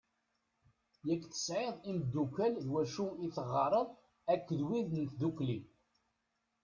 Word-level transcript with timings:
Yak 1.07 1.23
tesɛiḍ 1.27 1.75
imddukal 1.91 2.53
d 2.63 2.65
wacu 2.73 3.05
i 3.25 3.27
teɣɣareḍ 3.35 3.89
akked 4.33 4.59
wid 4.67 4.89
n 4.99 5.03
tddukli. 5.09 5.59